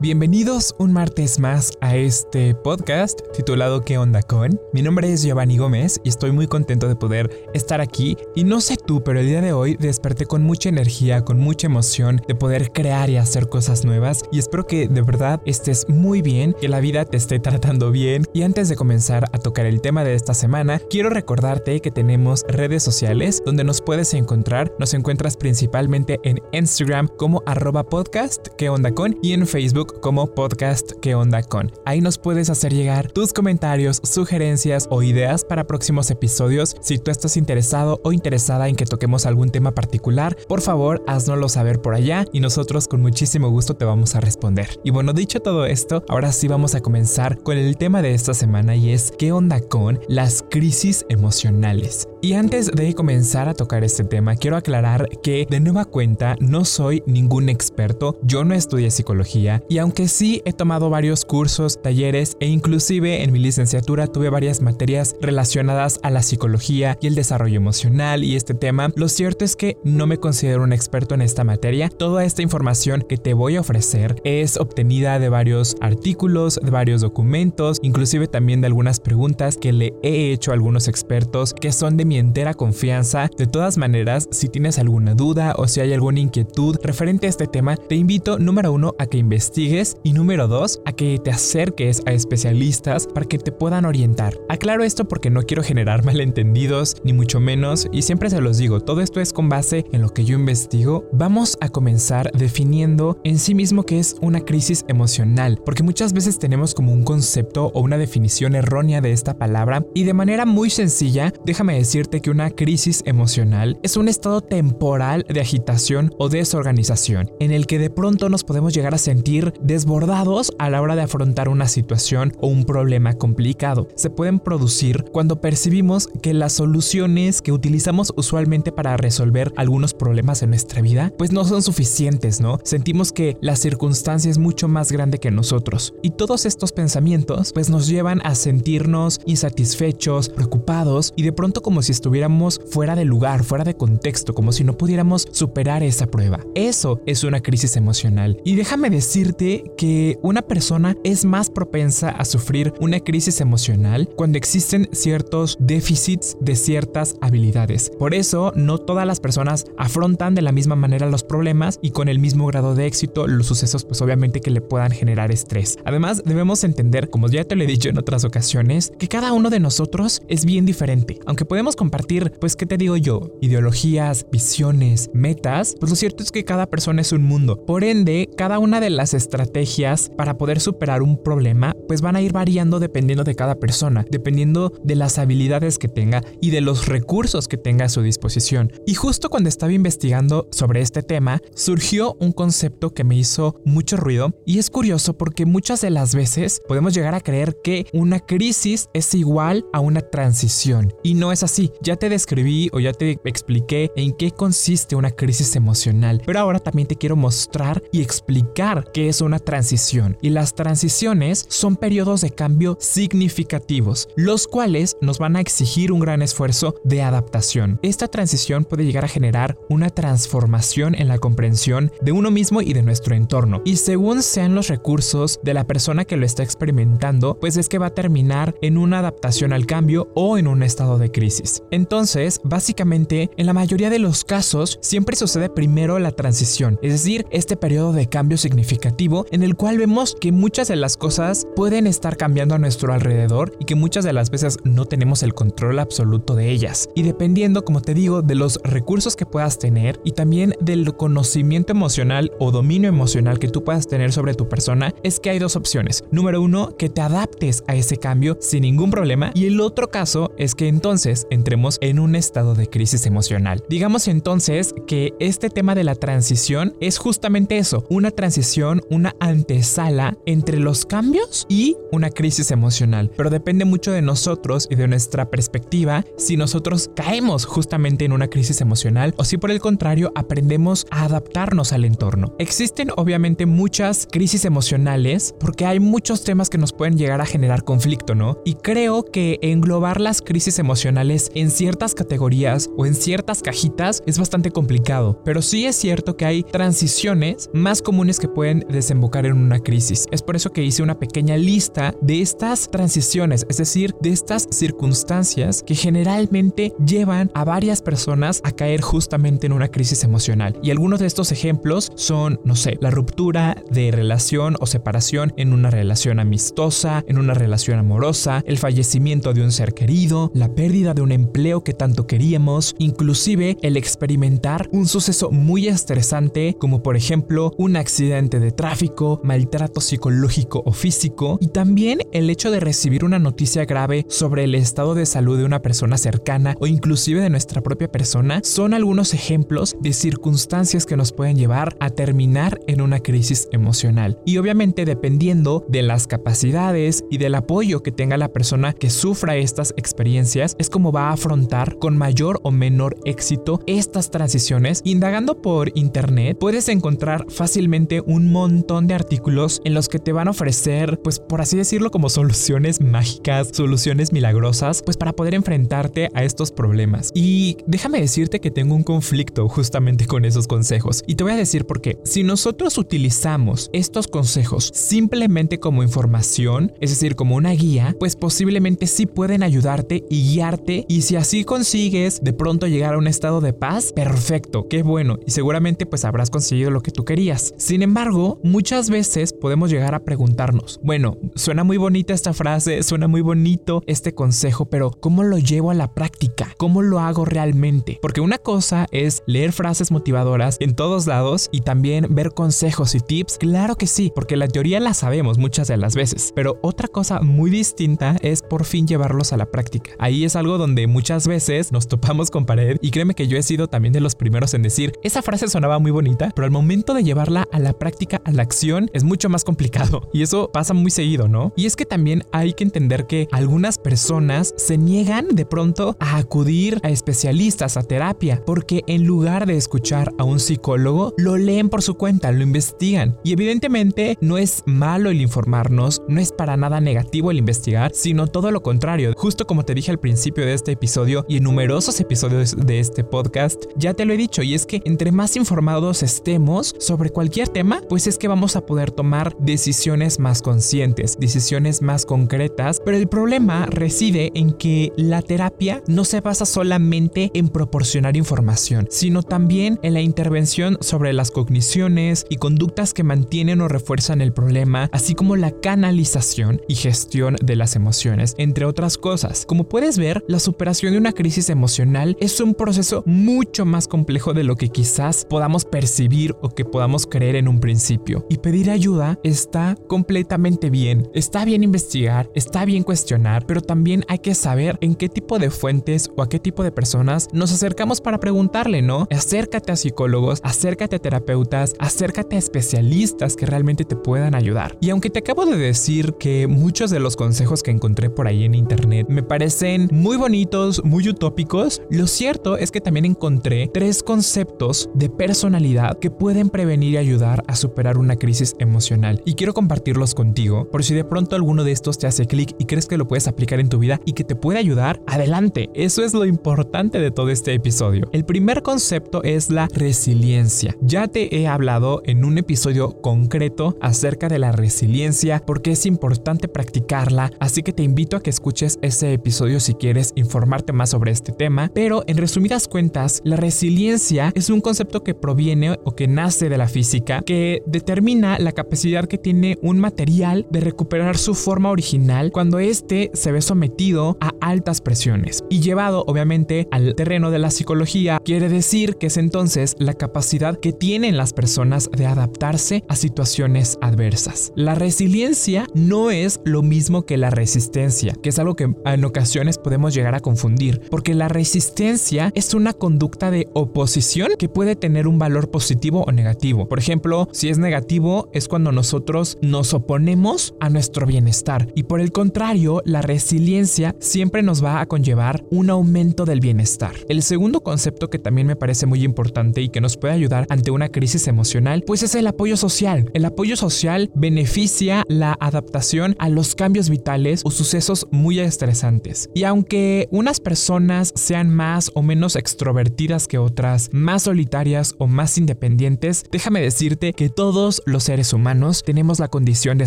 Bienvenidos 0.00 0.76
un 0.78 0.92
martes 0.92 1.40
más 1.40 1.72
a 1.80 1.96
este 1.96 2.54
podcast 2.54 3.18
titulado 3.36 3.80
¿Qué 3.80 3.98
onda 3.98 4.22
con? 4.22 4.60
Mi 4.72 4.80
nombre 4.80 5.12
es 5.12 5.24
Giovanni 5.24 5.58
Gómez 5.58 6.00
y 6.04 6.08
estoy 6.08 6.30
muy 6.30 6.46
contento 6.46 6.86
de 6.86 6.94
poder 6.94 7.48
estar 7.52 7.80
aquí 7.80 8.16
y 8.36 8.44
no 8.44 8.60
sé 8.60 8.76
tú, 8.76 9.02
pero 9.02 9.18
el 9.18 9.26
día 9.26 9.40
de 9.40 9.52
hoy 9.52 9.76
desperté 9.76 10.24
con 10.24 10.44
mucha 10.44 10.68
energía, 10.68 11.24
con 11.24 11.40
mucha 11.40 11.66
emoción 11.66 12.22
de 12.28 12.36
poder 12.36 12.70
crear 12.70 13.10
y 13.10 13.16
hacer 13.16 13.48
cosas 13.48 13.84
nuevas 13.84 14.22
y 14.30 14.38
espero 14.38 14.68
que 14.68 14.86
de 14.86 15.02
verdad 15.02 15.40
estés 15.46 15.88
muy 15.88 16.22
bien, 16.22 16.54
que 16.60 16.68
la 16.68 16.78
vida 16.78 17.04
te 17.04 17.16
esté 17.16 17.40
tratando 17.40 17.90
bien 17.90 18.22
y 18.32 18.42
antes 18.42 18.68
de 18.68 18.76
comenzar 18.76 19.24
a 19.32 19.38
tocar 19.38 19.66
el 19.66 19.80
tema 19.80 20.04
de 20.04 20.14
esta 20.14 20.32
semana, 20.32 20.80
quiero 20.90 21.10
recordarte 21.10 21.80
que 21.80 21.90
tenemos 21.90 22.44
redes 22.46 22.84
sociales 22.84 23.42
donde 23.44 23.64
nos 23.64 23.80
puedes 23.80 24.14
encontrar, 24.14 24.72
nos 24.78 24.94
encuentras 24.94 25.36
principalmente 25.36 26.20
en 26.22 26.40
Instagram 26.52 27.08
como 27.08 27.42
arroba 27.46 27.82
podcast, 27.82 28.46
¿Qué 28.56 28.68
onda 28.68 28.92
con? 28.92 29.18
y 29.22 29.32
en 29.32 29.44
Facebook 29.44 29.87
como 30.00 30.34
podcast 30.34 30.92
¿Qué 31.00 31.14
onda 31.14 31.42
con? 31.42 31.72
Ahí 31.84 32.00
nos 32.00 32.18
puedes 32.18 32.50
hacer 32.50 32.72
llegar 32.72 33.10
tus 33.10 33.32
comentarios, 33.32 34.00
sugerencias 34.02 34.86
o 34.90 35.02
ideas 35.02 35.44
para 35.44 35.66
próximos 35.66 36.10
episodios. 36.10 36.76
Si 36.80 36.98
tú 36.98 37.10
estás 37.10 37.36
interesado 37.36 38.00
o 38.04 38.12
interesada 38.12 38.68
en 38.68 38.76
que 38.76 38.84
toquemos 38.84 39.26
algún 39.26 39.50
tema 39.50 39.72
particular, 39.72 40.36
por 40.48 40.60
favor 40.60 41.02
haznoslo 41.06 41.48
saber 41.48 41.80
por 41.80 41.94
allá 41.94 42.24
y 42.32 42.40
nosotros 42.40 42.88
con 42.88 43.02
muchísimo 43.02 43.50
gusto 43.50 43.74
te 43.74 43.84
vamos 43.84 44.14
a 44.14 44.20
responder. 44.20 44.68
Y 44.84 44.90
bueno, 44.90 45.12
dicho 45.12 45.40
todo 45.40 45.66
esto, 45.66 46.04
ahora 46.08 46.32
sí 46.32 46.48
vamos 46.48 46.74
a 46.74 46.80
comenzar 46.80 47.38
con 47.38 47.56
el 47.56 47.76
tema 47.76 48.02
de 48.02 48.14
esta 48.14 48.34
semana 48.34 48.76
y 48.76 48.92
es 48.92 49.12
¿qué 49.18 49.32
onda 49.32 49.60
con 49.60 50.00
las 50.08 50.44
crisis 50.50 51.04
emocionales? 51.08 52.08
Y 52.20 52.32
antes 52.32 52.70
de 52.72 52.94
comenzar 52.94 53.48
a 53.48 53.54
tocar 53.54 53.84
este 53.84 54.04
tema, 54.04 54.36
quiero 54.36 54.56
aclarar 54.56 55.08
que 55.22 55.46
de 55.48 55.60
nueva 55.60 55.84
cuenta 55.84 56.36
no 56.40 56.64
soy 56.64 57.02
ningún 57.06 57.48
experto, 57.48 58.18
yo 58.22 58.44
no 58.44 58.54
estudié 58.54 58.90
psicología 58.90 59.62
y 59.68 59.77
aunque 59.78 60.08
sí 60.08 60.42
he 60.44 60.52
tomado 60.52 60.90
varios 60.90 61.24
cursos, 61.24 61.80
talleres 61.82 62.36
e 62.40 62.46
inclusive 62.46 63.22
en 63.22 63.32
mi 63.32 63.38
licenciatura 63.38 64.06
tuve 64.06 64.30
varias 64.30 64.62
materias 64.62 65.14
relacionadas 65.20 66.00
a 66.02 66.10
la 66.10 66.22
psicología 66.22 66.98
y 67.00 67.06
el 67.06 67.14
desarrollo 67.14 67.56
emocional 67.56 68.24
y 68.24 68.36
este 68.36 68.54
tema, 68.54 68.90
lo 68.96 69.08
cierto 69.08 69.44
es 69.44 69.56
que 69.56 69.76
no 69.84 70.06
me 70.06 70.18
considero 70.18 70.62
un 70.62 70.72
experto 70.72 71.14
en 71.14 71.22
esta 71.22 71.44
materia. 71.44 71.88
Toda 71.88 72.24
esta 72.24 72.42
información 72.42 73.04
que 73.08 73.16
te 73.16 73.34
voy 73.34 73.56
a 73.56 73.60
ofrecer 73.60 74.20
es 74.24 74.56
obtenida 74.56 75.18
de 75.18 75.28
varios 75.28 75.76
artículos, 75.80 76.58
de 76.62 76.70
varios 76.70 77.00
documentos, 77.00 77.78
inclusive 77.82 78.26
también 78.26 78.60
de 78.60 78.66
algunas 78.66 79.00
preguntas 79.00 79.56
que 79.56 79.72
le 79.72 79.94
he 80.02 80.32
hecho 80.32 80.50
a 80.50 80.54
algunos 80.54 80.88
expertos 80.88 81.54
que 81.54 81.72
son 81.72 81.96
de 81.96 82.04
mi 82.04 82.18
entera 82.18 82.54
confianza. 82.54 83.30
De 83.36 83.46
todas 83.46 83.78
maneras, 83.78 84.28
si 84.32 84.48
tienes 84.48 84.78
alguna 84.78 85.14
duda 85.14 85.54
o 85.56 85.68
si 85.68 85.80
hay 85.80 85.92
alguna 85.92 86.20
inquietud 86.20 86.76
referente 86.82 87.26
a 87.26 87.30
este 87.30 87.46
tema, 87.46 87.76
te 87.76 87.94
invito 87.94 88.38
número 88.38 88.72
uno 88.72 88.94
a 88.98 89.06
que 89.06 89.18
investigues 89.18 89.67
y 90.02 90.14
número 90.14 90.48
dos, 90.48 90.80
a 90.86 90.92
que 90.92 91.18
te 91.22 91.30
acerques 91.30 92.00
a 92.06 92.12
especialistas 92.12 93.06
para 93.06 93.26
que 93.26 93.38
te 93.38 93.52
puedan 93.52 93.84
orientar. 93.84 94.34
Aclaro 94.48 94.82
esto 94.82 95.06
porque 95.06 95.28
no 95.28 95.42
quiero 95.42 95.62
generar 95.62 96.04
malentendidos, 96.06 96.96
ni 97.04 97.12
mucho 97.12 97.38
menos, 97.38 97.86
y 97.92 98.00
siempre 98.00 98.30
se 98.30 98.40
los 98.40 98.56
digo, 98.56 98.80
todo 98.80 99.02
esto 99.02 99.20
es 99.20 99.34
con 99.34 99.50
base 99.50 99.84
en 99.92 100.00
lo 100.00 100.08
que 100.08 100.24
yo 100.24 100.36
investigo. 100.36 101.06
Vamos 101.12 101.58
a 101.60 101.68
comenzar 101.68 102.30
definiendo 102.32 103.20
en 103.24 103.38
sí 103.38 103.54
mismo 103.54 103.82
qué 103.82 103.98
es 103.98 104.16
una 104.22 104.40
crisis 104.40 104.86
emocional, 104.88 105.60
porque 105.66 105.82
muchas 105.82 106.14
veces 106.14 106.38
tenemos 106.38 106.72
como 106.72 106.94
un 106.94 107.04
concepto 107.04 107.70
o 107.74 107.80
una 107.80 107.98
definición 107.98 108.54
errónea 108.54 109.02
de 109.02 109.12
esta 109.12 109.36
palabra, 109.36 109.84
y 109.94 110.04
de 110.04 110.14
manera 110.14 110.46
muy 110.46 110.70
sencilla, 110.70 111.30
déjame 111.44 111.76
decirte 111.76 112.22
que 112.22 112.30
una 112.30 112.50
crisis 112.50 113.02
emocional 113.04 113.78
es 113.82 113.98
un 113.98 114.08
estado 114.08 114.40
temporal 114.40 115.26
de 115.28 115.42
agitación 115.42 116.14
o 116.18 116.30
desorganización, 116.30 117.30
en 117.38 117.52
el 117.52 117.66
que 117.66 117.78
de 117.78 117.90
pronto 117.90 118.30
nos 118.30 118.44
podemos 118.44 118.72
llegar 118.72 118.94
a 118.94 118.98
sentir 118.98 119.57
desbordados 119.60 120.52
a 120.58 120.70
la 120.70 120.80
hora 120.80 120.96
de 120.96 121.02
afrontar 121.02 121.48
una 121.48 121.68
situación 121.68 122.32
o 122.40 122.48
un 122.48 122.64
problema 122.64 123.14
complicado. 123.14 123.88
Se 123.94 124.10
pueden 124.10 124.38
producir 124.38 125.04
cuando 125.12 125.40
percibimos 125.40 126.08
que 126.22 126.34
las 126.34 126.52
soluciones 126.52 127.42
que 127.42 127.52
utilizamos 127.52 128.12
usualmente 128.16 128.72
para 128.72 128.96
resolver 128.96 129.52
algunos 129.56 129.94
problemas 129.94 130.42
en 130.42 130.50
nuestra 130.50 130.82
vida 130.82 131.12
pues 131.16 131.32
no 131.32 131.44
son 131.44 131.62
suficientes, 131.62 132.40
¿no? 132.40 132.58
Sentimos 132.64 133.12
que 133.12 133.36
la 133.40 133.56
circunstancia 133.56 134.30
es 134.30 134.38
mucho 134.38 134.68
más 134.68 134.92
grande 134.92 135.18
que 135.18 135.30
nosotros. 135.30 135.94
Y 136.02 136.10
todos 136.10 136.46
estos 136.46 136.72
pensamientos 136.72 137.52
pues 137.52 137.70
nos 137.70 137.86
llevan 137.86 138.20
a 138.24 138.34
sentirnos 138.34 139.20
insatisfechos, 139.26 140.28
preocupados 140.28 141.12
y 141.16 141.22
de 141.22 141.32
pronto 141.32 141.62
como 141.62 141.82
si 141.82 141.92
estuviéramos 141.92 142.60
fuera 142.70 142.94
de 142.94 143.04
lugar, 143.04 143.44
fuera 143.44 143.64
de 143.64 143.76
contexto, 143.76 144.34
como 144.34 144.52
si 144.52 144.64
no 144.64 144.76
pudiéramos 144.76 145.26
superar 145.32 145.82
esa 145.82 146.06
prueba. 146.06 146.40
Eso 146.54 147.00
es 147.06 147.24
una 147.24 147.40
crisis 147.40 147.76
emocional. 147.76 148.40
Y 148.44 148.56
déjame 148.56 148.90
decirte 148.90 149.47
que 149.76 150.18
una 150.22 150.42
persona 150.42 150.96
es 151.04 151.24
más 151.24 151.50
propensa 151.50 152.10
a 152.10 152.24
sufrir 152.24 152.72
una 152.80 153.00
crisis 153.00 153.40
emocional 153.40 154.08
cuando 154.16 154.38
existen 154.38 154.88
ciertos 154.92 155.56
déficits 155.58 156.36
de 156.40 156.56
ciertas 156.56 157.16
habilidades. 157.20 157.90
Por 157.98 158.14
eso, 158.14 158.52
no 158.54 158.78
todas 158.78 159.06
las 159.06 159.20
personas 159.20 159.64
afrontan 159.76 160.34
de 160.34 160.42
la 160.42 160.52
misma 160.52 160.76
manera 160.76 161.08
los 161.08 161.24
problemas 161.24 161.78
y 161.82 161.90
con 161.90 162.08
el 162.08 162.18
mismo 162.18 162.46
grado 162.46 162.74
de 162.74 162.86
éxito 162.86 163.26
los 163.26 163.46
sucesos 163.46 163.84
pues 163.84 164.02
obviamente 164.02 164.40
que 164.40 164.50
le 164.50 164.60
puedan 164.60 164.90
generar 164.90 165.32
estrés. 165.32 165.78
Además, 165.84 166.22
debemos 166.24 166.64
entender, 166.64 167.08
como 167.10 167.28
ya 167.28 167.44
te 167.44 167.56
lo 167.56 167.64
he 167.64 167.66
dicho 167.66 167.88
en 167.88 167.98
otras 167.98 168.24
ocasiones, 168.24 168.92
que 168.98 169.08
cada 169.08 169.32
uno 169.32 169.50
de 169.50 169.60
nosotros 169.60 170.22
es 170.28 170.44
bien 170.44 170.66
diferente. 170.66 171.18
Aunque 171.26 171.44
podemos 171.44 171.76
compartir, 171.76 172.32
pues, 172.40 172.56
¿qué 172.56 172.66
te 172.66 172.76
digo 172.76 172.96
yo? 172.96 173.32
Ideologías, 173.40 174.26
visiones, 174.30 175.10
metas, 175.12 175.74
pues 175.80 175.90
lo 175.90 175.96
cierto 175.96 176.22
es 176.22 176.32
que 176.32 176.44
cada 176.44 176.66
persona 176.66 177.00
es 177.02 177.12
un 177.12 177.22
mundo. 177.22 177.64
Por 177.64 177.84
ende, 177.84 178.28
cada 178.36 178.58
una 178.58 178.80
de 178.80 178.90
las 178.90 179.14
estrategias 179.14 179.37
estrategias 179.42 180.10
para 180.16 180.36
poder 180.36 180.60
superar 180.60 181.02
un 181.02 181.22
problema, 181.22 181.74
pues 181.86 182.00
van 182.00 182.16
a 182.16 182.20
ir 182.20 182.32
variando 182.32 182.80
dependiendo 182.80 183.24
de 183.24 183.34
cada 183.34 183.54
persona, 183.54 184.04
dependiendo 184.10 184.72
de 184.82 184.96
las 184.96 185.18
habilidades 185.18 185.78
que 185.78 185.88
tenga 185.88 186.22
y 186.40 186.50
de 186.50 186.60
los 186.60 186.86
recursos 186.86 187.46
que 187.46 187.56
tenga 187.56 187.84
a 187.84 187.88
su 187.88 188.02
disposición. 188.02 188.72
Y 188.86 188.94
justo 188.94 189.30
cuando 189.30 189.48
estaba 189.48 189.72
investigando 189.72 190.48
sobre 190.50 190.80
este 190.80 191.02
tema, 191.02 191.40
surgió 191.54 192.16
un 192.20 192.32
concepto 192.32 192.92
que 192.92 193.04
me 193.04 193.16
hizo 193.16 193.60
mucho 193.64 193.96
ruido 193.96 194.34
y 194.44 194.58
es 194.58 194.70
curioso 194.70 195.16
porque 195.16 195.46
muchas 195.46 195.80
de 195.80 195.90
las 195.90 196.14
veces 196.14 196.60
podemos 196.66 196.94
llegar 196.94 197.14
a 197.14 197.20
creer 197.20 197.56
que 197.62 197.86
una 197.92 198.18
crisis 198.18 198.88
es 198.92 199.14
igual 199.14 199.64
a 199.72 199.80
una 199.80 200.00
transición 200.00 200.92
y 201.02 201.14
no 201.14 201.32
es 201.32 201.42
así. 201.42 201.70
Ya 201.80 201.96
te 201.96 202.08
describí 202.08 202.70
o 202.72 202.80
ya 202.80 202.92
te 202.92 203.18
expliqué 203.24 203.92
en 203.94 204.12
qué 204.16 204.32
consiste 204.32 204.96
una 204.96 205.10
crisis 205.10 205.54
emocional, 205.54 206.22
pero 206.26 206.40
ahora 206.40 206.58
también 206.58 206.88
te 206.88 206.96
quiero 206.96 207.14
mostrar 207.14 207.82
y 207.92 208.02
explicar 208.02 208.90
qué 208.92 209.08
es 209.08 209.20
una 209.20 209.27
una 209.28 209.38
transición 209.38 210.16
y 210.20 210.30
las 210.30 210.54
transiciones 210.54 211.46
son 211.48 211.76
periodos 211.76 212.22
de 212.22 212.30
cambio 212.30 212.76
significativos, 212.80 214.08
los 214.16 214.48
cuales 214.48 214.96
nos 215.00 215.18
van 215.18 215.36
a 215.36 215.40
exigir 215.40 215.92
un 215.92 216.00
gran 216.00 216.22
esfuerzo 216.22 216.74
de 216.84 217.02
adaptación. 217.02 217.78
Esta 217.82 218.08
transición 218.08 218.64
puede 218.64 218.84
llegar 218.84 219.04
a 219.04 219.08
generar 219.08 219.58
una 219.68 219.90
transformación 219.90 220.94
en 220.94 221.08
la 221.08 221.18
comprensión 221.18 221.92
de 222.00 222.12
uno 222.12 222.30
mismo 222.30 222.62
y 222.62 222.72
de 222.72 222.82
nuestro 222.82 223.14
entorno. 223.14 223.60
Y 223.64 223.76
según 223.76 224.22
sean 224.22 224.54
los 224.54 224.68
recursos 224.68 225.40
de 225.42 225.54
la 225.54 225.66
persona 225.66 226.04
que 226.04 226.16
lo 226.16 226.24
está 226.24 226.42
experimentando, 226.42 227.38
pues 227.38 227.56
es 227.56 227.68
que 227.68 227.78
va 227.78 227.86
a 227.86 227.94
terminar 227.94 228.54
en 228.62 228.78
una 228.78 229.00
adaptación 229.00 229.52
al 229.52 229.66
cambio 229.66 230.08
o 230.14 230.38
en 230.38 230.46
un 230.46 230.62
estado 230.62 230.98
de 230.98 231.10
crisis. 231.10 231.62
Entonces, 231.70 232.40
básicamente, 232.44 233.30
en 233.36 233.46
la 233.46 233.52
mayoría 233.52 233.90
de 233.90 233.98
los 233.98 234.24
casos, 234.24 234.78
siempre 234.80 235.16
sucede 235.16 235.50
primero 235.50 235.98
la 235.98 236.12
transición, 236.12 236.78
es 236.82 236.92
decir, 236.92 237.26
este 237.30 237.56
periodo 237.56 237.92
de 237.92 238.08
cambio 238.08 238.38
significativo 238.38 239.07
en 239.30 239.42
el 239.42 239.56
cual 239.56 239.78
vemos 239.78 240.16
que 240.20 240.32
muchas 240.32 240.68
de 240.68 240.76
las 240.76 240.96
cosas 240.96 241.46
pueden 241.56 241.86
estar 241.86 242.16
cambiando 242.16 242.54
a 242.54 242.58
nuestro 242.58 242.92
alrededor 242.92 243.56
y 243.58 243.64
que 243.64 243.74
muchas 243.74 244.04
de 244.04 244.12
las 244.12 244.30
veces 244.30 244.58
no 244.64 244.84
tenemos 244.84 245.22
el 245.22 245.34
control 245.34 245.78
absoluto 245.78 246.34
de 246.34 246.50
ellas. 246.50 246.88
Y 246.94 247.02
dependiendo, 247.02 247.64
como 247.64 247.80
te 247.80 247.94
digo, 247.94 248.22
de 248.22 248.34
los 248.34 248.60
recursos 248.62 249.16
que 249.16 249.26
puedas 249.26 249.58
tener 249.58 250.00
y 250.04 250.12
también 250.12 250.54
del 250.60 250.94
conocimiento 250.94 251.72
emocional 251.72 252.32
o 252.38 252.50
dominio 252.50 252.88
emocional 252.88 253.38
que 253.38 253.48
tú 253.48 253.64
puedas 253.64 253.86
tener 253.86 254.12
sobre 254.12 254.34
tu 254.34 254.48
persona, 254.48 254.94
es 255.02 255.20
que 255.20 255.30
hay 255.30 255.38
dos 255.38 255.56
opciones. 255.56 256.04
Número 256.10 256.42
uno, 256.42 256.76
que 256.76 256.88
te 256.88 257.00
adaptes 257.00 257.64
a 257.66 257.74
ese 257.74 257.96
cambio 257.96 258.36
sin 258.40 258.62
ningún 258.62 258.90
problema. 258.90 259.30
Y 259.34 259.46
el 259.46 259.60
otro 259.60 259.90
caso 259.90 260.32
es 260.36 260.54
que 260.54 260.68
entonces 260.68 261.26
entremos 261.30 261.78
en 261.80 261.98
un 261.98 262.14
estado 262.14 262.54
de 262.54 262.68
crisis 262.68 263.06
emocional. 263.06 263.64
Digamos 263.68 264.06
entonces 264.08 264.74
que 264.86 265.14
este 265.18 265.48
tema 265.50 265.74
de 265.74 265.84
la 265.84 265.94
transición 265.94 266.74
es 266.80 266.98
justamente 266.98 267.58
eso, 267.58 267.84
una 267.88 268.10
transición, 268.10 268.82
una 268.98 269.14
antesala 269.20 270.18
entre 270.26 270.58
los 270.58 270.84
cambios 270.84 271.46
y 271.48 271.76
una 271.92 272.10
crisis 272.10 272.50
emocional. 272.50 273.10
Pero 273.16 273.30
depende 273.30 273.64
mucho 273.64 273.92
de 273.92 274.02
nosotros 274.02 274.66
y 274.68 274.74
de 274.74 274.88
nuestra 274.88 275.30
perspectiva 275.30 276.04
si 276.16 276.36
nosotros 276.36 276.90
caemos 276.96 277.44
justamente 277.44 278.04
en 278.04 278.12
una 278.12 278.28
crisis 278.28 278.60
emocional 278.60 279.14
o 279.16 279.24
si 279.24 279.38
por 279.38 279.52
el 279.52 279.60
contrario 279.60 280.10
aprendemos 280.16 280.84
a 280.90 281.04
adaptarnos 281.04 281.72
al 281.72 281.84
entorno. 281.84 282.34
Existen 282.40 282.90
obviamente 282.96 283.46
muchas 283.46 284.08
crisis 284.10 284.44
emocionales 284.44 285.32
porque 285.38 285.64
hay 285.64 285.78
muchos 285.78 286.24
temas 286.24 286.50
que 286.50 286.58
nos 286.58 286.72
pueden 286.72 286.98
llegar 286.98 287.20
a 287.20 287.26
generar 287.26 287.62
conflicto, 287.62 288.16
¿no? 288.16 288.38
Y 288.44 288.54
creo 288.54 289.04
que 289.04 289.38
englobar 289.42 290.00
las 290.00 290.22
crisis 290.22 290.58
emocionales 290.58 291.30
en 291.34 291.50
ciertas 291.50 291.94
categorías 291.94 292.68
o 292.76 292.84
en 292.84 292.96
ciertas 292.96 293.42
cajitas 293.42 294.02
es 294.06 294.18
bastante 294.18 294.50
complicado, 294.50 295.22
pero 295.24 295.40
sí 295.40 295.66
es 295.66 295.76
cierto 295.76 296.16
que 296.16 296.24
hay 296.24 296.42
transiciones 296.42 297.48
más 297.52 297.80
comunes 297.80 298.18
que 298.18 298.28
pueden 298.28 298.66
desembocar 298.88 299.26
en 299.26 299.34
una 299.34 299.58
crisis. 299.58 300.06
Es 300.10 300.22
por 300.22 300.34
eso 300.34 300.50
que 300.50 300.64
hice 300.64 300.82
una 300.82 300.98
pequeña 300.98 301.36
lista 301.36 301.94
de 302.00 302.22
estas 302.22 302.70
transiciones, 302.70 303.44
es 303.50 303.58
decir, 303.58 303.94
de 304.00 304.10
estas 304.10 304.48
circunstancias 304.50 305.62
que 305.62 305.74
generalmente 305.74 306.72
llevan 306.82 307.30
a 307.34 307.44
varias 307.44 307.82
personas 307.82 308.40
a 308.44 308.52
caer 308.52 308.80
justamente 308.80 309.46
en 309.46 309.52
una 309.52 309.68
crisis 309.68 310.04
emocional. 310.04 310.58
Y 310.62 310.70
algunos 310.70 311.00
de 311.00 311.06
estos 311.06 311.32
ejemplos 311.32 311.92
son, 311.96 312.40
no 312.44 312.56
sé, 312.56 312.78
la 312.80 312.90
ruptura 312.90 313.62
de 313.70 313.90
relación 313.90 314.56
o 314.58 314.64
separación 314.64 315.34
en 315.36 315.52
una 315.52 315.68
relación 315.68 316.18
amistosa, 316.18 317.04
en 317.06 317.18
una 317.18 317.34
relación 317.34 317.78
amorosa, 317.78 318.42
el 318.46 318.56
fallecimiento 318.56 319.34
de 319.34 319.42
un 319.42 319.52
ser 319.52 319.74
querido, 319.74 320.30
la 320.32 320.54
pérdida 320.54 320.94
de 320.94 321.02
un 321.02 321.12
empleo 321.12 321.62
que 321.62 321.74
tanto 321.74 322.06
queríamos, 322.06 322.74
inclusive 322.78 323.58
el 323.60 323.76
experimentar 323.76 324.70
un 324.72 324.86
suceso 324.86 325.30
muy 325.30 325.68
estresante 325.68 326.56
como 326.58 326.82
por 326.82 326.96
ejemplo 326.96 327.52
un 327.58 327.76
accidente 327.76 328.40
de 328.40 328.50
tráfico, 328.50 328.77
maltrato 329.24 329.80
psicológico 329.80 330.62
o 330.64 330.72
físico 330.72 331.38
y 331.40 331.48
también 331.48 332.00
el 332.12 332.30
hecho 332.30 332.50
de 332.50 332.60
recibir 332.60 333.04
una 333.04 333.18
noticia 333.18 333.64
grave 333.64 334.06
sobre 334.08 334.44
el 334.44 334.54
estado 334.54 334.94
de 334.94 335.06
salud 335.06 335.36
de 335.36 335.44
una 335.44 335.62
persona 335.62 335.98
cercana 335.98 336.54
o 336.60 336.66
inclusive 336.66 337.20
de 337.20 337.30
nuestra 337.30 337.60
propia 337.60 337.90
persona 337.90 338.40
son 338.44 338.74
algunos 338.74 339.14
ejemplos 339.14 339.76
de 339.80 339.92
circunstancias 339.92 340.86
que 340.86 340.96
nos 340.96 341.12
pueden 341.12 341.36
llevar 341.36 341.76
a 341.80 341.90
terminar 341.90 342.60
en 342.66 342.80
una 342.80 343.00
crisis 343.00 343.48
emocional. 343.50 344.18
Y 344.24 344.38
obviamente 344.38 344.84
dependiendo 344.84 345.64
de 345.68 345.82
las 345.82 346.06
capacidades 346.06 347.04
y 347.10 347.18
del 347.18 347.34
apoyo 347.34 347.82
que 347.82 347.92
tenga 347.92 348.16
la 348.16 348.28
persona 348.28 348.72
que 348.72 348.90
sufra 348.90 349.36
estas 349.36 349.74
experiencias, 349.76 350.54
es 350.58 350.70
como 350.70 350.92
va 350.92 351.08
a 351.08 351.12
afrontar 351.14 351.78
con 351.78 351.96
mayor 351.96 352.38
o 352.42 352.50
menor 352.50 352.96
éxito 353.04 353.60
estas 353.66 354.10
transiciones. 354.10 354.82
Indagando 354.84 355.42
por 355.42 355.72
internet, 355.74 356.36
puedes 356.38 356.68
encontrar 356.68 357.26
fácilmente 357.28 358.02
un 358.06 358.30
montón 358.30 358.67
de 358.68 358.94
artículos 358.94 359.62
en 359.64 359.72
los 359.72 359.88
que 359.88 359.98
te 359.98 360.12
van 360.12 360.28
a 360.28 360.32
ofrecer, 360.32 361.00
pues 361.02 361.18
por 361.18 361.40
así 361.40 361.56
decirlo, 361.56 361.90
como 361.90 362.10
soluciones 362.10 362.82
mágicas, 362.82 363.48
soluciones 363.52 364.12
milagrosas, 364.12 364.82
pues 364.82 364.98
para 364.98 365.14
poder 365.14 365.34
enfrentarte 365.34 366.10
a 366.12 366.22
estos 366.22 366.52
problemas. 366.52 367.10
Y 367.14 367.56
déjame 367.66 367.98
decirte 367.98 368.40
que 368.40 368.50
tengo 368.50 368.74
un 368.74 368.82
conflicto 368.82 369.48
justamente 369.48 370.06
con 370.06 370.26
esos 370.26 370.46
consejos. 370.46 371.02
Y 371.06 371.14
te 371.14 371.24
voy 371.24 371.32
a 371.32 371.36
decir 371.36 371.64
por 371.64 371.80
qué. 371.80 371.98
Si 372.04 372.22
nosotros 372.22 372.76
utilizamos 372.76 373.70
estos 373.72 374.06
consejos 374.06 374.70
simplemente 374.74 375.58
como 375.58 375.82
información, 375.82 376.72
es 376.78 376.90
decir, 376.90 377.16
como 377.16 377.36
una 377.36 377.52
guía, 377.52 377.96
pues 377.98 378.16
posiblemente 378.16 378.86
sí 378.86 379.06
pueden 379.06 379.42
ayudarte 379.42 380.04
y 380.10 380.30
guiarte. 380.30 380.84
Y 380.88 381.02
si 381.02 381.16
así 381.16 381.44
consigues 381.44 382.22
de 382.22 382.34
pronto 382.34 382.66
llegar 382.66 382.94
a 382.94 382.98
un 382.98 383.06
estado 383.06 383.40
de 383.40 383.54
paz, 383.54 383.92
perfecto, 383.94 384.68
qué 384.68 384.82
bueno. 384.82 385.18
Y 385.26 385.30
seguramente 385.30 385.86
pues 385.86 386.04
habrás 386.04 386.28
conseguido 386.28 386.70
lo 386.70 386.82
que 386.82 386.90
tú 386.90 387.06
querías. 387.06 387.54
Sin 387.56 387.82
embargo, 387.82 388.38
muchas 388.58 388.90
veces 388.90 389.32
podemos 389.32 389.70
llegar 389.70 389.94
a 389.94 390.00
preguntarnos, 390.00 390.80
bueno, 390.82 391.16
suena 391.36 391.62
muy 391.62 391.76
bonita 391.76 392.12
esta 392.12 392.32
frase, 392.32 392.82
suena 392.82 393.06
muy 393.06 393.20
bonito 393.20 393.84
este 393.86 394.16
consejo, 394.16 394.64
pero 394.64 394.90
¿cómo 394.90 395.22
lo 395.22 395.38
llevo 395.38 395.70
a 395.70 395.74
la 395.74 395.94
práctica? 395.94 396.52
¿Cómo 396.56 396.82
lo 396.82 396.98
hago 396.98 397.24
realmente? 397.24 398.00
Porque 398.02 398.20
una 398.20 398.36
cosa 398.38 398.88
es 398.90 399.22
leer 399.26 399.52
frases 399.52 399.92
motivadoras 399.92 400.56
en 400.58 400.74
todos 400.74 401.06
lados 401.06 401.48
y 401.52 401.60
también 401.60 402.08
ver 402.10 402.32
consejos 402.32 402.96
y 402.96 403.00
tips. 403.00 403.38
Claro 403.38 403.76
que 403.76 403.86
sí, 403.86 404.10
porque 404.12 404.36
la 404.36 404.48
teoría 404.48 404.80
la 404.80 404.92
sabemos 404.92 405.38
muchas 405.38 405.68
de 405.68 405.76
las 405.76 405.94
veces, 405.94 406.32
pero 406.34 406.58
otra 406.60 406.88
cosa 406.88 407.20
muy 407.20 407.52
distinta 407.52 408.16
es 408.22 408.42
por 408.42 408.64
fin 408.64 408.88
llevarlos 408.88 409.32
a 409.32 409.36
la 409.36 409.46
práctica. 409.46 409.92
Ahí 410.00 410.24
es 410.24 410.34
algo 410.34 410.58
donde 410.58 410.88
muchas 410.88 411.28
veces 411.28 411.70
nos 411.70 411.86
topamos 411.86 412.32
con 412.32 412.44
pared 412.44 412.76
y 412.82 412.90
créeme 412.90 413.14
que 413.14 413.28
yo 413.28 413.38
he 413.38 413.42
sido 413.44 413.68
también 413.68 413.92
de 413.92 414.00
los 414.00 414.16
primeros 414.16 414.52
en 414.54 414.62
decir, 414.62 414.94
esa 415.04 415.22
frase 415.22 415.46
sonaba 415.46 415.78
muy 415.78 415.92
bonita, 415.92 416.32
pero 416.34 416.44
al 416.44 416.50
momento 416.50 416.92
de 416.92 417.04
llevarla 417.04 417.46
a 417.52 417.60
la 417.60 417.72
práctica, 417.72 418.20
a 418.24 418.32
la 418.32 418.47
acción, 418.48 418.90
es 418.92 419.04
mucho 419.04 419.28
más 419.28 419.44
complicado. 419.44 420.08
Y 420.18 420.22
eso 420.22 420.50
pasa 420.52 420.74
muy 420.74 420.90
seguido, 420.90 421.28
¿no? 421.28 421.52
Y 421.54 421.66
es 421.66 421.76
que 421.76 421.84
también 421.84 422.24
hay 422.32 422.54
que 422.54 422.64
entender 422.64 423.06
que 423.06 423.28
algunas 423.30 423.78
personas 423.78 424.54
se 424.56 424.78
niegan 424.78 425.28
de 425.28 425.44
pronto 425.44 425.96
a 426.00 426.16
acudir 426.16 426.80
a 426.82 426.88
especialistas, 426.90 427.76
a 427.76 427.82
terapia, 427.82 428.42
porque 428.44 428.82
en 428.86 429.04
lugar 429.04 429.46
de 429.46 429.56
escuchar 429.56 430.12
a 430.18 430.24
un 430.24 430.40
psicólogo, 430.40 431.14
lo 431.18 431.36
leen 431.36 431.68
por 431.68 431.82
su 431.82 431.94
cuenta, 431.94 432.32
lo 432.32 432.42
investigan. 432.42 433.18
Y 433.22 433.32
evidentemente 433.32 434.16
no 434.20 434.38
es 434.38 434.62
malo 434.66 435.10
el 435.10 435.20
informarnos, 435.20 436.02
no 436.08 436.20
es 436.20 436.32
para 436.32 436.56
nada 436.56 436.80
negativo 436.80 437.30
el 437.30 437.38
investigar, 437.38 437.92
sino 437.94 438.26
todo 438.26 438.50
lo 438.50 438.62
contrario. 438.62 439.12
Justo 439.16 439.46
como 439.46 439.64
te 439.64 439.74
dije 439.74 439.90
al 439.90 440.00
principio 440.00 440.44
de 440.44 440.54
este 440.54 440.72
episodio 440.72 441.24
y 441.28 441.36
en 441.36 441.44
numerosos 441.44 442.00
episodios 442.00 442.56
de 442.56 442.80
este 442.80 443.04
podcast, 443.04 443.64
ya 443.76 443.94
te 443.94 444.04
lo 444.04 444.14
he 444.14 444.16
dicho, 444.16 444.42
y 444.42 444.54
es 444.54 444.66
que 444.66 444.82
entre 444.84 445.12
más 445.12 445.36
informados 445.36 446.02
estemos 446.02 446.74
sobre 446.78 447.10
cualquier 447.10 447.48
tema, 447.48 447.82
pues 447.88 448.06
es 448.06 448.18
que 448.18 448.28
vamos 448.28 448.37
a 448.38 448.64
poder 448.64 448.92
tomar 448.92 449.36
decisiones 449.38 450.20
más 450.20 450.42
conscientes, 450.42 451.16
decisiones 451.18 451.82
más 451.82 452.06
concretas, 452.06 452.80
pero 452.84 452.96
el 452.96 453.08
problema 453.08 453.66
reside 453.66 454.30
en 454.34 454.52
que 454.52 454.92
la 454.96 455.22
terapia 455.22 455.82
no 455.88 456.04
se 456.04 456.20
basa 456.20 456.46
solamente 456.46 457.32
en 457.34 457.48
proporcionar 457.48 458.16
información, 458.16 458.86
sino 458.90 459.24
también 459.24 459.80
en 459.82 459.92
la 459.92 460.00
intervención 460.00 460.78
sobre 460.80 461.12
las 461.12 461.32
cogniciones 461.32 462.26
y 462.30 462.36
conductas 462.36 462.94
que 462.94 463.02
mantienen 463.02 463.60
o 463.60 463.66
refuerzan 463.66 464.20
el 464.20 464.32
problema, 464.32 464.88
así 464.92 465.14
como 465.14 465.34
la 465.34 465.50
canalización 465.50 466.62
y 466.68 466.76
gestión 466.76 467.36
de 467.42 467.56
las 467.56 467.74
emociones, 467.74 468.34
entre 468.38 468.66
otras 468.66 468.98
cosas. 468.98 469.46
Como 469.46 469.64
puedes 469.64 469.98
ver, 469.98 470.24
la 470.28 470.38
superación 470.38 470.92
de 470.92 470.98
una 470.98 471.12
crisis 471.12 471.50
emocional 471.50 472.16
es 472.20 472.40
un 472.40 472.54
proceso 472.54 473.02
mucho 473.04 473.64
más 473.64 473.88
complejo 473.88 474.32
de 474.32 474.44
lo 474.44 474.54
que 474.54 474.68
quizás 474.68 475.26
podamos 475.28 475.64
percibir 475.64 476.36
o 476.40 476.50
que 476.50 476.64
podamos 476.64 477.06
creer 477.06 477.34
en 477.34 477.48
un 477.48 477.58
principio. 477.58 478.27
Y 478.28 478.38
pedir 478.38 478.70
ayuda 478.70 479.18
está 479.22 479.76
completamente 479.86 480.70
bien. 480.70 481.08
Está 481.14 481.44
bien 481.44 481.62
investigar, 481.62 482.30
está 482.34 482.64
bien 482.64 482.82
cuestionar, 482.82 483.46
pero 483.46 483.60
también 483.62 484.04
hay 484.08 484.18
que 484.18 484.34
saber 484.34 484.76
en 484.80 484.94
qué 484.94 485.08
tipo 485.08 485.38
de 485.38 485.50
fuentes 485.50 486.10
o 486.16 486.22
a 486.22 486.28
qué 486.28 486.38
tipo 486.38 486.62
de 486.62 486.72
personas 486.72 487.28
nos 487.32 487.52
acercamos 487.52 488.00
para 488.00 488.20
preguntarle, 488.20 488.82
¿no? 488.82 489.06
Acércate 489.10 489.72
a 489.72 489.76
psicólogos, 489.76 490.40
acércate 490.42 490.96
a 490.96 490.98
terapeutas, 490.98 491.74
acércate 491.78 492.36
a 492.36 492.38
especialistas 492.38 493.36
que 493.36 493.46
realmente 493.46 493.84
te 493.84 493.96
puedan 493.96 494.34
ayudar. 494.34 494.76
Y 494.80 494.90
aunque 494.90 495.10
te 495.10 495.20
acabo 495.20 495.46
de 495.46 495.56
decir 495.56 496.14
que 496.18 496.46
muchos 496.46 496.90
de 496.90 497.00
los 497.00 497.16
consejos 497.16 497.62
que 497.62 497.70
encontré 497.70 498.10
por 498.10 498.26
ahí 498.26 498.44
en 498.44 498.54
internet 498.54 499.06
me 499.08 499.22
parecen 499.22 499.88
muy 499.92 500.16
bonitos, 500.16 500.84
muy 500.84 501.08
utópicos, 501.08 501.82
lo 501.90 502.06
cierto 502.06 502.56
es 502.56 502.70
que 502.70 502.80
también 502.80 503.04
encontré 503.04 503.70
tres 503.72 504.02
conceptos 504.02 504.90
de 504.94 505.08
personalidad 505.08 505.98
que 505.98 506.10
pueden 506.10 506.50
prevenir 506.50 506.94
y 506.94 506.96
ayudar 506.96 507.44
a 507.46 507.56
superar 507.56 507.98
una 507.98 508.07
crisis 508.16 508.54
emocional. 508.58 509.22
Y 509.24 509.34
quiero 509.34 509.54
compartirlos 509.54 510.14
contigo 510.14 510.68
por 510.70 510.84
si 510.84 510.94
de 510.94 511.04
pronto 511.04 511.36
alguno 511.36 511.64
de 511.64 511.72
estos 511.72 511.98
te 511.98 512.06
hace 512.06 512.26
clic 512.26 512.54
y 512.58 512.64
crees 512.66 512.86
que 512.86 512.98
lo 512.98 513.08
puedes 513.08 513.28
aplicar 513.28 513.60
en 513.60 513.68
tu 513.68 513.78
vida 513.78 514.00
y 514.04 514.12
que 514.12 514.24
te 514.24 514.36
puede 514.36 514.58
ayudar, 514.58 515.00
adelante. 515.06 515.70
Eso 515.74 516.04
es 516.04 516.14
lo 516.14 516.24
importante 516.24 516.98
de 516.98 517.10
todo 517.10 517.30
este 517.30 517.54
episodio. 517.54 518.08
El 518.12 518.24
primer 518.24 518.62
concepto 518.62 519.22
es 519.22 519.50
la 519.50 519.68
resiliencia. 519.74 520.76
Ya 520.80 521.08
te 521.08 521.36
he 521.36 521.46
hablado 521.46 522.02
en 522.04 522.24
un 522.24 522.38
episodio 522.38 523.00
concreto 523.00 523.76
acerca 523.80 524.28
de 524.28 524.38
la 524.38 524.52
resiliencia 524.52 525.42
porque 525.44 525.72
es 525.72 525.86
importante 525.86 526.48
practicarla, 526.48 527.32
así 527.40 527.62
que 527.62 527.72
te 527.72 527.82
invito 527.82 528.16
a 528.16 528.22
que 528.22 528.30
escuches 528.30 528.78
ese 528.82 529.12
episodio 529.12 529.60
si 529.60 529.74
quieres 529.74 530.12
informarte 530.14 530.72
más 530.72 530.90
sobre 530.90 531.12
este 531.12 531.32
tema, 531.32 531.70
pero 531.74 532.04
en 532.06 532.16
resumidas 532.16 532.68
cuentas, 532.68 533.20
la 533.24 533.36
resiliencia 533.36 534.32
es 534.34 534.50
un 534.50 534.60
concepto 534.60 535.02
que 535.02 535.14
proviene 535.14 535.78
o 535.84 535.94
que 535.94 536.08
nace 536.08 536.48
de 536.48 536.58
la 536.58 536.68
física 536.68 537.22
que 537.24 537.62
determina 537.66 537.97
la 538.38 538.52
capacidad 538.52 539.06
que 539.06 539.18
tiene 539.18 539.58
un 539.60 539.80
material 539.80 540.46
de 540.50 540.60
recuperar 540.60 541.18
su 541.18 541.34
forma 541.34 541.70
original 541.70 542.30
cuando 542.30 542.58
éste 542.58 543.10
se 543.12 543.32
ve 543.32 543.42
sometido 543.42 544.16
a 544.20 544.32
altas 544.40 544.80
presiones. 544.80 545.42
Y 545.50 545.60
llevado 545.60 546.04
obviamente 546.06 546.68
al 546.70 546.94
terreno 546.94 547.30
de 547.30 547.40
la 547.40 547.50
psicología, 547.50 548.20
quiere 548.24 548.48
decir 548.48 548.96
que 548.96 549.08
es 549.08 549.16
entonces 549.16 549.74
la 549.78 549.94
capacidad 549.94 550.58
que 550.58 550.72
tienen 550.72 551.16
las 551.16 551.32
personas 551.32 551.90
de 551.90 552.06
adaptarse 552.06 552.84
a 552.88 552.94
situaciones 552.94 553.78
adversas. 553.80 554.52
La 554.54 554.74
resiliencia 554.74 555.66
no 555.74 556.10
es 556.10 556.40
lo 556.44 556.62
mismo 556.62 557.04
que 557.04 557.16
la 557.16 557.30
resistencia, 557.30 558.14
que 558.22 558.28
es 558.28 558.38
algo 558.38 558.54
que 558.54 558.72
en 558.84 559.04
ocasiones 559.04 559.58
podemos 559.58 559.92
llegar 559.92 560.14
a 560.14 560.20
confundir, 560.20 560.80
porque 560.88 561.14
la 561.14 561.28
resistencia 561.28 562.30
es 562.34 562.54
una 562.54 562.72
conducta 562.72 563.30
de 563.30 563.48
oposición 563.54 564.30
que 564.38 564.48
puede 564.48 564.76
tener 564.76 565.08
un 565.08 565.18
valor 565.18 565.50
positivo 565.50 566.04
o 566.06 566.12
negativo. 566.12 566.68
Por 566.68 566.78
ejemplo, 566.78 567.28
si 567.32 567.48
es 567.48 567.58
negativo 567.58 567.87
es 568.34 568.48
cuando 568.48 568.70
nosotros 568.70 569.38
nos 569.40 569.72
oponemos 569.72 570.54
a 570.60 570.68
nuestro 570.68 571.06
bienestar 571.06 571.68
y 571.74 571.84
por 571.84 572.02
el 572.02 572.12
contrario, 572.12 572.82
la 572.84 573.00
resiliencia 573.00 573.96
siempre 573.98 574.42
nos 574.42 574.62
va 574.62 574.80
a 574.80 574.86
conllevar 574.86 575.42
un 575.50 575.70
aumento 575.70 576.26
del 576.26 576.40
bienestar. 576.40 576.92
El 577.08 577.22
segundo 577.22 577.62
concepto 577.62 578.10
que 578.10 578.18
también 578.18 578.46
me 578.46 578.56
parece 578.56 578.84
muy 578.84 579.04
importante 579.04 579.62
y 579.62 579.70
que 579.70 579.80
nos 579.80 579.96
puede 579.96 580.12
ayudar 580.12 580.46
ante 580.50 580.70
una 580.70 580.90
crisis 580.90 581.28
emocional, 581.28 581.82
pues 581.86 582.02
es 582.02 582.14
el 582.14 582.26
apoyo 582.26 582.58
social. 582.58 583.10
El 583.14 583.24
apoyo 583.24 583.56
social 583.56 584.10
beneficia 584.14 585.04
la 585.08 585.38
adaptación 585.40 586.14
a 586.18 586.28
los 586.28 586.54
cambios 586.54 586.90
vitales 586.90 587.40
o 587.44 587.50
sucesos 587.50 588.06
muy 588.10 588.38
estresantes. 588.38 589.30
Y 589.34 589.44
aunque 589.44 590.08
unas 590.10 590.40
personas 590.40 591.12
sean 591.16 591.48
más 591.48 591.90
o 591.94 592.02
menos 592.02 592.36
extrovertidas 592.36 593.26
que 593.26 593.38
otras, 593.38 593.88
más 593.92 594.24
solitarias 594.24 594.94
o 594.98 595.06
más 595.06 595.38
independientes, 595.38 596.24
déjame 596.30 596.60
decirte 596.60 597.14
que 597.14 597.30
todos 597.30 597.77
los 597.86 598.04
seres 598.04 598.32
humanos 598.32 598.82
tenemos 598.84 599.18
la 599.18 599.28
condición 599.28 599.78
de 599.78 599.86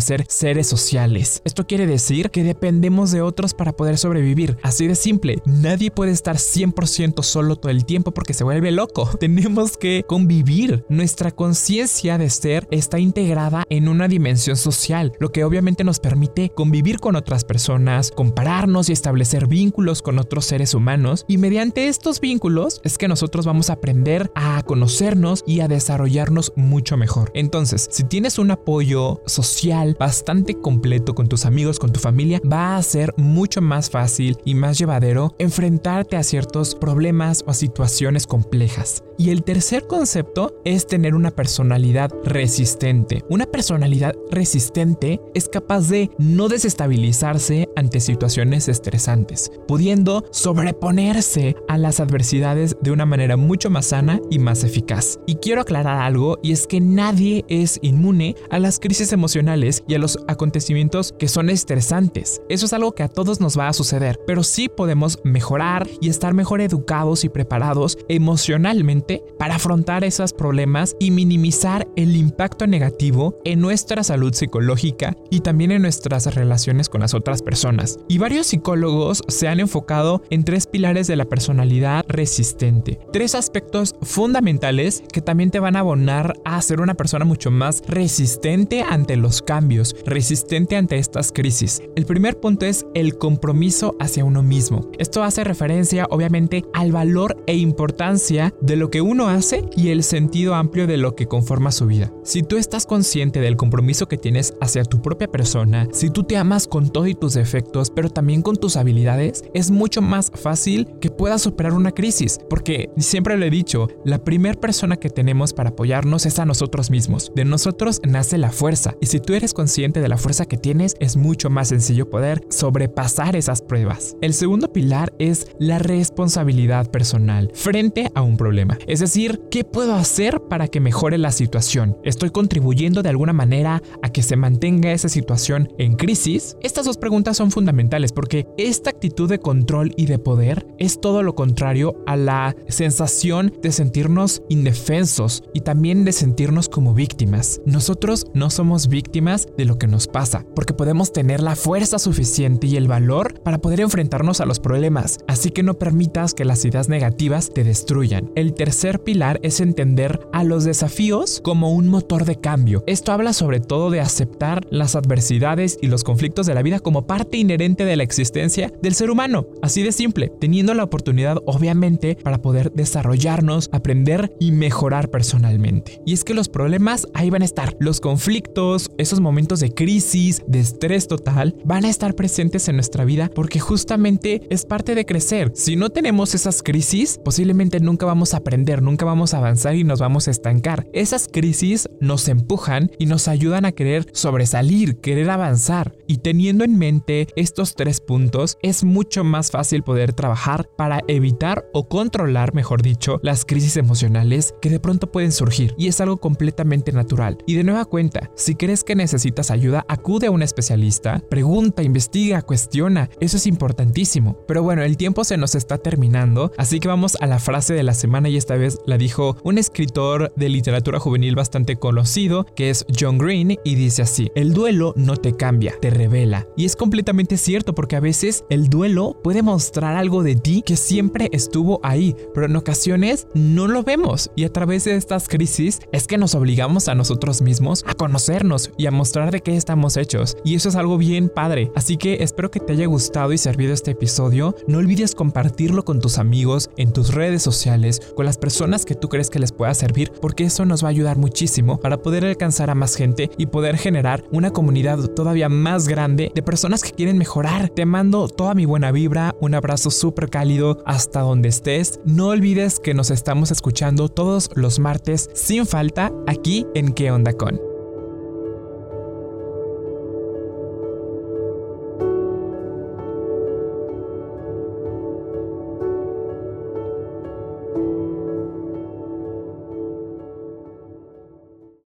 ser 0.00 0.24
seres 0.28 0.66
sociales. 0.66 1.42
Esto 1.44 1.66
quiere 1.66 1.86
decir 1.86 2.30
que 2.30 2.44
dependemos 2.44 3.10
de 3.10 3.22
otros 3.22 3.54
para 3.54 3.72
poder 3.72 3.98
sobrevivir. 3.98 4.56
Así 4.62 4.86
de 4.86 4.94
simple, 4.94 5.42
nadie 5.44 5.90
puede 5.90 6.12
estar 6.12 6.36
100% 6.36 7.22
solo 7.22 7.56
todo 7.56 7.70
el 7.70 7.84
tiempo 7.84 8.12
porque 8.12 8.34
se 8.34 8.44
vuelve 8.44 8.70
loco. 8.70 9.08
Tenemos 9.20 9.76
que 9.76 10.04
convivir. 10.06 10.84
Nuestra 10.88 11.30
conciencia 11.30 12.18
de 12.18 12.30
ser 12.30 12.68
está 12.70 12.98
integrada 12.98 13.64
en 13.68 13.88
una 13.88 14.08
dimensión 14.08 14.56
social, 14.56 15.12
lo 15.18 15.32
que 15.32 15.44
obviamente 15.44 15.84
nos 15.84 16.00
permite 16.00 16.50
convivir 16.50 16.98
con 16.98 17.16
otras 17.16 17.44
personas, 17.44 18.10
compararnos 18.10 18.88
y 18.88 18.92
establecer 18.92 19.46
vínculos 19.46 20.02
con 20.02 20.18
otros 20.18 20.44
seres 20.44 20.74
humanos. 20.74 21.24
Y 21.28 21.38
mediante 21.38 21.88
estos 21.88 22.20
vínculos 22.20 22.80
es 22.84 22.98
que 22.98 23.08
nosotros 23.08 23.46
vamos 23.46 23.70
a 23.70 23.74
aprender 23.74 24.30
a 24.34 24.62
conocernos 24.62 25.44
y 25.46 25.60
a 25.60 25.68
desarrollarnos 25.68 26.52
mucho 26.56 26.96
mejor. 26.96 27.30
Entonces, 27.34 27.81
si 27.90 28.04
tienes 28.04 28.38
un 28.38 28.50
apoyo 28.50 29.20
social 29.26 29.96
bastante 29.98 30.54
completo 30.54 31.14
con 31.14 31.28
tus 31.28 31.46
amigos, 31.46 31.78
con 31.78 31.92
tu 31.92 32.00
familia, 32.00 32.40
va 32.50 32.76
a 32.76 32.82
ser 32.82 33.14
mucho 33.16 33.60
más 33.60 33.90
fácil 33.90 34.36
y 34.44 34.54
más 34.54 34.78
llevadero 34.78 35.34
enfrentarte 35.38 36.16
a 36.16 36.22
ciertos 36.22 36.74
problemas 36.74 37.44
o 37.46 37.50
a 37.50 37.54
situaciones 37.54 38.26
complejas. 38.26 39.04
Y 39.18 39.30
el 39.30 39.44
tercer 39.44 39.86
concepto 39.86 40.54
es 40.64 40.86
tener 40.86 41.14
una 41.14 41.30
personalidad 41.30 42.10
resistente. 42.24 43.24
Una 43.28 43.46
personalidad 43.46 44.14
resistente 44.30 45.20
es 45.34 45.48
capaz 45.48 45.88
de 45.88 46.10
no 46.18 46.48
desestabilizarse 46.48 47.68
ante 47.76 48.00
situaciones 48.00 48.68
estresantes, 48.68 49.52
pudiendo 49.68 50.24
sobreponerse 50.32 51.54
a 51.68 51.78
las 51.78 52.00
adversidades 52.00 52.76
de 52.80 52.90
una 52.90 53.06
manera 53.06 53.36
mucho 53.36 53.70
más 53.70 53.86
sana 53.86 54.20
y 54.30 54.38
más 54.38 54.64
eficaz. 54.64 55.20
Y 55.26 55.36
quiero 55.36 55.60
aclarar 55.60 56.00
algo 56.00 56.38
y 56.42 56.52
es 56.52 56.66
que 56.66 56.80
nadie 56.80 57.44
es 57.48 57.71
inmune 57.82 58.36
a 58.50 58.58
las 58.58 58.78
crisis 58.78 59.12
emocionales 59.12 59.84
y 59.88 59.94
a 59.94 59.98
los 59.98 60.18
acontecimientos 60.28 61.14
que 61.18 61.28
son 61.28 61.50
estresantes. 61.50 62.42
Eso 62.48 62.66
es 62.66 62.72
algo 62.72 62.92
que 62.92 63.02
a 63.02 63.08
todos 63.08 63.40
nos 63.40 63.58
va 63.58 63.68
a 63.68 63.72
suceder, 63.72 64.18
pero 64.26 64.42
sí 64.42 64.68
podemos 64.68 65.18
mejorar 65.24 65.88
y 66.00 66.08
estar 66.08 66.34
mejor 66.34 66.60
educados 66.60 67.24
y 67.24 67.28
preparados 67.28 67.98
emocionalmente 68.08 69.22
para 69.38 69.56
afrontar 69.56 70.04
esos 70.04 70.32
problemas 70.32 70.96
y 70.98 71.10
minimizar 71.10 71.88
el 71.96 72.16
impacto 72.16 72.66
negativo 72.66 73.38
en 73.44 73.60
nuestra 73.60 74.02
salud 74.02 74.34
psicológica 74.34 75.16
y 75.30 75.40
también 75.40 75.70
en 75.72 75.82
nuestras 75.82 76.34
relaciones 76.34 76.88
con 76.88 77.00
las 77.00 77.14
otras 77.14 77.42
personas. 77.42 77.98
Y 78.08 78.18
varios 78.18 78.46
psicólogos 78.48 79.22
se 79.28 79.48
han 79.48 79.60
enfocado 79.60 80.22
en 80.30 80.44
tres 80.44 80.66
pilares 80.66 81.06
de 81.06 81.16
la 81.16 81.24
personalidad 81.24 82.04
resistente. 82.08 82.98
Tres 83.12 83.34
aspectos 83.34 83.94
fundamentales 84.02 85.02
que 85.12 85.20
también 85.20 85.50
te 85.50 85.60
van 85.60 85.76
a 85.76 85.80
abonar 85.80 86.34
a 86.44 86.60
ser 86.62 86.80
una 86.80 86.94
persona 86.94 87.24
mucho 87.24 87.50
más 87.50 87.61
resistente 87.86 88.82
ante 88.82 89.16
los 89.16 89.40
cambios, 89.40 89.94
resistente 90.04 90.76
ante 90.76 90.98
estas 90.98 91.32
crisis. 91.32 91.80
El 91.94 92.06
primer 92.06 92.40
punto 92.40 92.66
es 92.66 92.86
el 92.94 93.16
compromiso 93.16 93.94
hacia 94.00 94.24
uno 94.24 94.42
mismo. 94.42 94.90
Esto 94.98 95.22
hace 95.22 95.44
referencia 95.44 96.06
obviamente 96.10 96.64
al 96.74 96.92
valor 96.92 97.42
e 97.46 97.56
importancia 97.56 98.52
de 98.60 98.76
lo 98.76 98.90
que 98.90 99.00
uno 99.00 99.28
hace 99.28 99.64
y 99.76 99.90
el 99.90 100.02
sentido 100.02 100.54
amplio 100.54 100.86
de 100.86 100.96
lo 100.96 101.14
que 101.14 101.26
conforma 101.26 101.70
su 101.70 101.86
vida. 101.86 102.12
Si 102.24 102.42
tú 102.42 102.56
estás 102.56 102.86
consciente 102.86 103.40
del 103.40 103.56
compromiso 103.56 104.08
que 104.08 104.18
tienes 104.18 104.54
hacia 104.60 104.84
tu 104.84 105.00
propia 105.00 105.28
persona, 105.28 105.88
si 105.92 106.10
tú 106.10 106.24
te 106.24 106.36
amas 106.36 106.66
con 106.66 106.90
todo 106.90 107.06
y 107.06 107.14
tus 107.14 107.34
defectos, 107.34 107.90
pero 107.90 108.10
también 108.10 108.42
con 108.42 108.56
tus 108.56 108.76
habilidades, 108.76 109.44
es 109.54 109.70
mucho 109.70 110.02
más 110.02 110.30
fácil 110.34 110.88
que 111.00 111.10
puedas 111.10 111.42
superar 111.42 111.74
una 111.74 111.92
crisis, 111.92 112.40
porque 112.48 112.90
siempre 112.96 113.36
lo 113.36 113.44
he 113.44 113.50
dicho, 113.50 113.88
la 114.04 114.24
primera 114.24 114.58
persona 114.58 114.96
que 114.96 115.10
tenemos 115.10 115.52
para 115.52 115.70
apoyarnos 115.70 116.26
es 116.26 116.38
a 116.38 116.46
nosotros 116.46 116.90
mismos. 116.90 117.32
Nosotros 117.52 118.00
nace 118.02 118.38
la 118.38 118.50
fuerza, 118.50 118.96
y 119.00 119.06
si 119.06 119.20
tú 119.20 119.34
eres 119.34 119.52
consciente 119.52 120.00
de 120.00 120.08
la 120.08 120.16
fuerza 120.16 120.46
que 120.46 120.56
tienes, 120.56 120.96
es 121.00 121.16
mucho 121.16 121.50
más 121.50 121.68
sencillo 121.68 122.08
poder 122.08 122.44
sobrepasar 122.48 123.36
esas 123.36 123.60
pruebas. 123.60 124.16
El 124.22 124.32
segundo 124.32 124.72
pilar 124.72 125.12
es 125.18 125.46
la 125.58 125.78
responsabilidad 125.78 126.90
personal 126.90 127.50
frente 127.54 128.10
a 128.14 128.22
un 128.22 128.38
problema. 128.38 128.78
Es 128.86 129.00
decir, 129.00 129.42
¿qué 129.50 129.64
puedo 129.64 129.94
hacer 129.94 130.40
para 130.48 130.66
que 130.66 130.80
mejore 130.80 131.18
la 131.18 131.30
situación? 131.30 131.98
¿Estoy 132.04 132.30
contribuyendo 132.30 133.02
de 133.02 133.10
alguna 133.10 133.34
manera 133.34 133.82
a 134.02 134.08
que 134.08 134.22
se 134.22 134.36
mantenga 134.36 134.90
esa 134.90 135.10
situación 135.10 135.68
en 135.76 135.96
crisis? 135.96 136.56
Estas 136.62 136.86
dos 136.86 136.96
preguntas 136.96 137.36
son 137.36 137.50
fundamentales 137.50 138.12
porque 138.12 138.46
esta 138.56 138.88
actitud 138.88 139.28
de 139.28 139.40
control 139.40 139.92
y 139.96 140.06
de 140.06 140.18
poder 140.18 140.66
es 140.78 141.02
todo 141.02 141.22
lo 141.22 141.34
contrario 141.34 142.02
a 142.06 142.16
la 142.16 142.56
sensación 142.68 143.52
de 143.62 143.72
sentirnos 143.72 144.42
indefensos 144.48 145.44
y 145.52 145.60
también 145.60 146.06
de 146.06 146.12
sentirnos 146.12 146.70
como 146.70 146.94
víctimas. 146.94 147.31
Nosotros 147.64 148.26
no 148.34 148.50
somos 148.50 148.88
víctimas 148.88 149.48
de 149.56 149.64
lo 149.64 149.78
que 149.78 149.86
nos 149.86 150.06
pasa, 150.06 150.44
porque 150.54 150.74
podemos 150.74 151.12
tener 151.12 151.42
la 151.42 151.56
fuerza 151.56 151.98
suficiente 151.98 152.66
y 152.66 152.76
el 152.76 152.88
valor 152.88 153.40
para 153.42 153.58
poder 153.58 153.80
enfrentarnos 153.80 154.40
a 154.40 154.46
los 154.46 154.60
problemas, 154.60 155.18
así 155.26 155.50
que 155.50 155.62
no 155.62 155.74
permitas 155.74 156.34
que 156.34 156.44
las 156.44 156.64
ideas 156.64 156.88
negativas 156.88 157.50
te 157.50 157.64
destruyan. 157.64 158.30
El 158.34 158.52
tercer 158.52 159.02
pilar 159.02 159.40
es 159.42 159.60
entender 159.60 160.20
a 160.32 160.44
los 160.44 160.64
desafíos 160.64 161.40
como 161.42 161.72
un 161.72 161.88
motor 161.88 162.24
de 162.24 162.36
cambio. 162.36 162.84
Esto 162.86 163.12
habla 163.12 163.32
sobre 163.32 163.60
todo 163.60 163.90
de 163.90 164.00
aceptar 164.00 164.66
las 164.70 164.94
adversidades 164.94 165.78
y 165.80 165.86
los 165.86 166.04
conflictos 166.04 166.46
de 166.46 166.54
la 166.54 166.62
vida 166.62 166.80
como 166.80 167.06
parte 167.06 167.38
inherente 167.38 167.84
de 167.84 167.96
la 167.96 168.02
existencia 168.02 168.72
del 168.82 168.94
ser 168.94 169.10
humano, 169.10 169.46
así 169.62 169.82
de 169.82 169.92
simple, 169.92 170.32
teniendo 170.38 170.74
la 170.74 170.84
oportunidad 170.84 171.38
obviamente 171.46 172.16
para 172.16 172.42
poder 172.42 172.72
desarrollarnos, 172.72 173.70
aprender 173.72 174.36
y 174.38 174.52
mejorar 174.52 175.08
personalmente. 175.08 176.02
Y 176.04 176.12
es 176.12 176.24
que 176.24 176.34
los 176.34 176.48
problemas 176.48 177.06
ahí 177.22 177.30
van 177.30 177.42
a 177.42 177.46
estar, 177.46 177.76
los 177.78 178.00
conflictos, 178.00 178.90
esos 178.98 179.20
momentos 179.20 179.60
de 179.60 179.72
crisis, 179.72 180.42
de 180.46 180.60
estrés 180.60 181.06
total, 181.06 181.56
van 181.64 181.84
a 181.84 181.88
estar 181.88 182.14
presentes 182.14 182.68
en 182.68 182.76
nuestra 182.76 183.04
vida 183.04 183.30
porque 183.34 183.60
justamente 183.60 184.42
es 184.50 184.64
parte 184.64 184.94
de 184.94 185.06
crecer. 185.06 185.52
Si 185.54 185.76
no 185.76 185.90
tenemos 185.90 186.34
esas 186.34 186.62
crisis, 186.62 187.20
posiblemente 187.24 187.80
nunca 187.80 188.06
vamos 188.06 188.34
a 188.34 188.38
aprender, 188.38 188.82
nunca 188.82 189.04
vamos 189.04 189.34
a 189.34 189.38
avanzar 189.38 189.76
y 189.76 189.84
nos 189.84 190.00
vamos 190.00 190.26
a 190.26 190.32
estancar. 190.32 190.86
Esas 190.92 191.28
crisis 191.32 191.88
nos 192.00 192.28
empujan 192.28 192.90
y 192.98 193.06
nos 193.06 193.28
ayudan 193.28 193.64
a 193.64 193.72
querer 193.72 194.06
sobresalir, 194.12 195.00
querer 195.00 195.30
avanzar. 195.30 195.94
Y 196.08 196.18
teniendo 196.18 196.64
en 196.64 196.76
mente 196.76 197.28
estos 197.36 197.76
tres 197.76 198.00
puntos, 198.00 198.58
es 198.62 198.82
mucho 198.82 199.22
más 199.22 199.50
fácil 199.52 199.84
poder 199.84 200.12
trabajar 200.12 200.68
para 200.76 201.02
evitar 201.06 201.64
o 201.72 201.88
controlar, 201.88 202.52
mejor 202.52 202.82
dicho, 202.82 203.20
las 203.22 203.44
crisis 203.44 203.76
emocionales 203.76 204.54
que 204.60 204.70
de 204.70 204.80
pronto 204.80 205.12
pueden 205.12 205.30
surgir. 205.30 205.72
Y 205.78 205.86
es 205.86 206.00
algo 206.00 206.16
completamente 206.16 206.90
natural. 206.90 207.11
Y 207.46 207.54
de 207.54 207.64
nueva 207.64 207.84
cuenta, 207.84 208.30
si 208.34 208.54
crees 208.54 208.84
que 208.84 208.94
necesitas 208.94 209.50
ayuda, 209.50 209.84
acude 209.88 210.28
a 210.28 210.30
un 210.30 210.42
especialista, 210.42 211.22
pregunta, 211.28 211.82
investiga, 211.82 212.42
cuestiona. 212.42 213.10
Eso 213.20 213.36
es 213.36 213.46
importantísimo. 213.46 214.38
Pero 214.48 214.62
bueno, 214.62 214.82
el 214.82 214.96
tiempo 214.96 215.24
se 215.24 215.36
nos 215.36 215.54
está 215.54 215.78
terminando, 215.78 216.52
así 216.56 216.80
que 216.80 216.88
vamos 216.88 217.16
a 217.20 217.26
la 217.26 217.38
frase 217.38 217.74
de 217.74 217.82
la 217.82 217.94
semana 217.94 218.28
y 218.28 218.36
esta 218.36 218.56
vez 218.56 218.78
la 218.86 218.96
dijo 218.96 219.36
un 219.44 219.58
escritor 219.58 220.32
de 220.36 220.48
literatura 220.48 220.98
juvenil 220.98 221.34
bastante 221.34 221.76
conocido, 221.76 222.46
que 222.56 222.70
es 222.70 222.86
John 222.98 223.18
Green, 223.18 223.58
y 223.64 223.74
dice 223.74 224.02
así, 224.02 224.30
el 224.34 224.54
duelo 224.54 224.94
no 224.96 225.16
te 225.16 225.36
cambia, 225.36 225.74
te 225.80 225.90
revela. 225.90 226.46
Y 226.56 226.64
es 226.64 226.76
completamente 226.76 227.36
cierto 227.36 227.74
porque 227.74 227.96
a 227.96 228.00
veces 228.00 228.44
el 228.48 228.68
duelo 228.68 229.20
puede 229.22 229.42
mostrar 229.42 229.96
algo 229.96 230.22
de 230.22 230.36
ti 230.36 230.62
que 230.64 230.76
siempre 230.76 231.28
estuvo 231.32 231.80
ahí, 231.82 232.16
pero 232.32 232.46
en 232.46 232.56
ocasiones 232.56 233.26
no 233.34 233.68
lo 233.68 233.82
vemos 233.82 234.30
y 234.34 234.44
a 234.44 234.52
través 234.52 234.84
de 234.84 234.96
estas 234.96 235.28
crisis 235.28 235.80
es 235.92 236.06
que 236.06 236.18
nos 236.18 236.34
obligamos 236.34 236.88
a 236.88 236.94
nosotros 237.02 237.42
mismos 237.42 237.82
a 237.88 237.94
conocernos 237.94 238.70
y 238.76 238.86
a 238.86 238.92
mostrar 238.92 239.32
de 239.32 239.40
qué 239.40 239.56
estamos 239.56 239.96
hechos. 239.96 240.36
Y 240.44 240.54
eso 240.54 240.68
es 240.68 240.76
algo 240.76 240.98
bien 240.98 241.28
padre. 241.28 241.72
Así 241.74 241.96
que 241.96 242.22
espero 242.22 242.52
que 242.52 242.60
te 242.60 242.74
haya 242.74 242.86
gustado 242.86 243.32
y 243.32 243.38
servido 243.38 243.74
este 243.74 243.90
episodio. 243.90 244.54
No 244.68 244.78
olvides 244.78 245.16
compartirlo 245.16 245.84
con 245.84 245.98
tus 245.98 246.18
amigos, 246.18 246.70
en 246.76 246.92
tus 246.92 247.12
redes 247.12 247.42
sociales, 247.42 248.00
con 248.14 248.24
las 248.24 248.38
personas 248.38 248.84
que 248.84 248.94
tú 248.94 249.08
crees 249.08 249.30
que 249.30 249.40
les 249.40 249.50
pueda 249.50 249.74
servir, 249.74 250.12
porque 250.20 250.44
eso 250.44 250.64
nos 250.64 250.84
va 250.84 250.88
a 250.88 250.90
ayudar 250.90 251.18
muchísimo 251.18 251.80
para 251.80 251.96
poder 251.96 252.24
alcanzar 252.24 252.70
a 252.70 252.76
más 252.76 252.94
gente 252.94 253.30
y 253.36 253.46
poder 253.46 253.76
generar 253.78 254.22
una 254.30 254.52
comunidad 254.52 255.00
todavía 255.08 255.48
más 255.48 255.88
grande 255.88 256.30
de 256.32 256.42
personas 256.42 256.84
que 256.84 256.92
quieren 256.92 257.18
mejorar. 257.18 257.68
Te 257.70 257.84
mando 257.84 258.28
toda 258.28 258.54
mi 258.54 258.64
buena 258.64 258.92
vibra, 258.92 259.34
un 259.40 259.56
abrazo 259.56 259.90
súper 259.90 260.30
cálido 260.30 260.84
hasta 260.86 261.22
donde 261.22 261.48
estés. 261.48 261.98
No 262.04 262.28
olvides 262.28 262.78
que 262.78 262.94
nos 262.94 263.10
estamos 263.10 263.50
escuchando 263.50 264.08
todos 264.08 264.50
los 264.54 264.78
martes 264.78 265.30
sin 265.34 265.66
falta 265.66 266.12
aquí 266.28 266.64
en 266.74 266.91
¿Qué 266.94 267.10
onda 267.10 267.32
con? 267.32 267.71